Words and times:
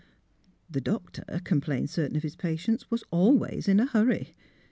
"The 0.71 0.81
doctor," 0.81 1.39
complained 1.43 1.91
certain 1.91 2.17
of 2.17 2.23
his 2.23 2.35
pa 2.35 2.47
tients," 2.47 2.85
was 2.89 3.03
always 3.11 3.67
in 3.67 3.79
a 3.79 3.85
hurry." 3.85 4.33